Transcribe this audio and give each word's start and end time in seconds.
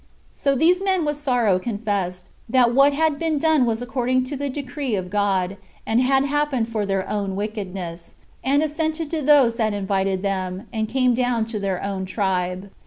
So 0.33 0.55
these 0.55 0.81
men 0.81 1.05
with 1.05 1.15
sorrow 1.17 1.59
confessed, 1.59 2.27
that 2.49 2.73
what 2.73 2.91
had 2.91 3.19
been 3.19 3.37
done 3.37 3.67
was 3.67 3.83
according 3.83 4.23
to 4.23 4.35
the 4.35 4.49
decree 4.49 4.95
of 4.95 5.11
God, 5.11 5.57
and 5.85 6.01
had 6.01 6.25
happened 6.25 6.69
for 6.69 6.87
their 6.87 7.07
own 7.07 7.35
wickedness; 7.35 8.15
and 8.43 8.63
assented 8.63 9.11
to 9.11 9.21
those 9.21 9.57
that 9.57 9.75
invited 9.75 10.23
them, 10.23 10.65
and 10.73 10.89
came 10.89 11.13
down 11.13 11.45
to 11.53 11.59
their 11.59 11.83
own 11.83 12.05
tribe. 12.05 12.71